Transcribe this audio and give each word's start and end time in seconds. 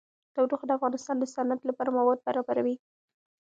تودوخه 0.33 0.65
د 0.67 0.71
افغانستان 0.77 1.15
د 1.19 1.23
صنعت 1.33 1.61
لپاره 1.69 1.89
مواد 1.97 2.19
برابروي. 2.27 2.75